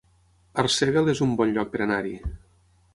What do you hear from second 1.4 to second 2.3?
bon lloc per anar-hi